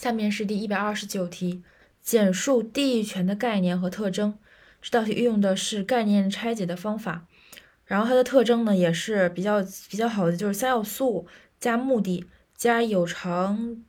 [0.00, 1.62] 下面是第一百二十九题，
[2.00, 4.38] 简述地域权的概念和特征。
[4.80, 7.26] 这道题运用的是概念拆解的方法，
[7.84, 11.26] 然后它的特征呢也是比较比较好的，就是三要素
[11.58, 12.24] 加目的
[12.56, 13.84] 加有偿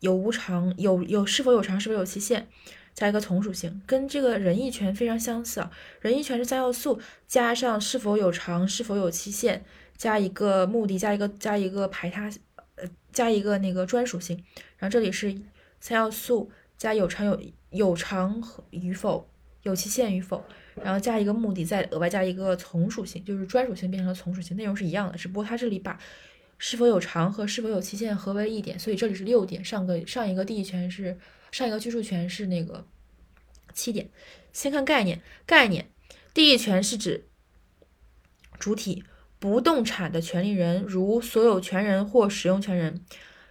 [0.00, 2.46] 有无偿有有是否有偿是否有期限，
[2.92, 5.70] 加一个从属性，跟这个人义权非常相似啊。
[6.02, 9.64] 人义权是三要素加上是否有偿是否有期限，
[9.96, 12.30] 加一个目的加一个加一个排他。
[12.76, 14.36] 呃，加一个那个专属性，
[14.78, 15.34] 然后这里是
[15.80, 19.28] 三要素加有偿有有偿与否，
[19.62, 20.44] 有期限与否，
[20.82, 25.98] 然后加一个目的，再额外加一个从属性，就是专属性变成了从属性，内容是一样的，只不过它这里把
[26.58, 31.18] 是否有偿和是否有期限合为一点，所以这里是六点，上个上一个地域权是
[31.50, 32.86] 上一个居住权是那个
[33.72, 34.10] 七点。
[34.52, 35.90] 先看概念，概念，
[36.34, 37.26] 地域权是指
[38.58, 39.02] 主体。
[39.38, 43.00] 不动产的权利人，如所有权人或使用权人，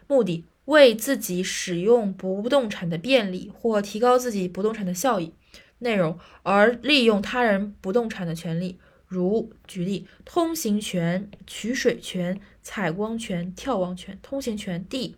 [0.07, 5.31] 目的为自己使用不动产的便利或提高自己不动产的效益；
[5.79, 14.17] 内容而利用他人不动产的权利，如举例，通行权、取水权、采光权、眺望权。
[14.23, 15.15] 通行权地，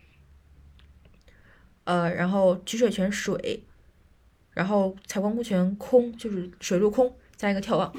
[1.85, 3.63] 呃，然后取水权水，
[4.51, 7.95] 然后采光权空，就是水陆空加一个眺望。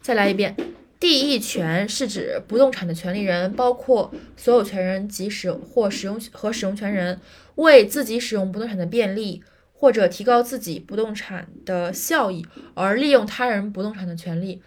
[0.00, 0.56] 再来一遍。
[1.00, 7.20] 地役权是指不动产的权利人，包括所有权人及使或使用和使用权人，
[7.54, 14.60] 为自己使用不动产的便利或者提高自己不动产的效益而利用他人不动产的权利，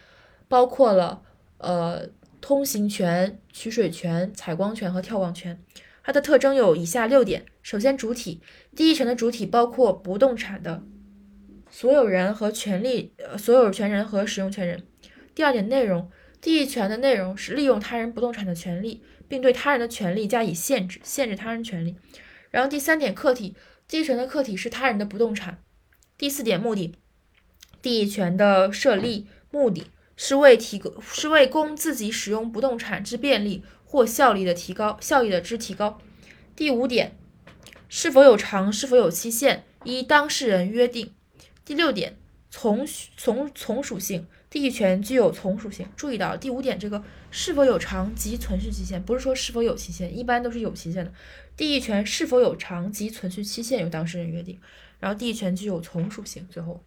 [0.47, 1.21] 包括了
[1.57, 2.07] 呃
[2.39, 5.61] 通行权、取水权、采光权和眺望权。
[6.01, 8.41] 它的特征有以下六点：首先，主体
[8.73, 10.81] 地役权的主体包括不动产的
[11.69, 14.81] 所有人和权利呃所有权人和使用权人。
[15.35, 16.09] 第二点，内容。
[16.42, 21.95] 地役权的内容是利用他人不动产的权利，并对他人的权利加以限制，限制他人权利。
[22.50, 23.56] 然后第三点，客体，
[23.88, 25.64] 地役权的客体是他人的不动产。
[26.17, 26.95] 第四点，目的，
[27.81, 29.86] 地役权的设立目的
[30.17, 36.00] 是为提供，是为供自己使用不动产之便利或效益的提高，效益的之提高。
[36.56, 37.16] 第五点，
[37.88, 41.13] 是否有偿，是否有期限，依当事人约定。
[41.63, 42.18] 第六点，
[42.51, 42.85] 从
[43.17, 44.28] 从从属性。
[44.51, 45.88] 地役权具有从属性。
[45.95, 47.01] 注意到第五点，这个
[47.31, 51.13] 是否有偿及存续期限，不是说是否有期限，一般都是有期限的。
[51.56, 54.59] 地役权是否有偿及存续期限由当事人约定。
[55.00, 56.45] 然后地役权具有从属性。
[56.51, 56.84] 最后。